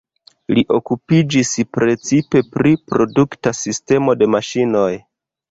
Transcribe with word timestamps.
Li 0.57 0.61
okupiĝis 0.77 1.51
precipe 1.77 2.41
pri 2.57 2.73
produkta 2.95 3.55
sistemo 3.59 4.19
de 4.25 4.31
maŝinoj. 4.39 4.91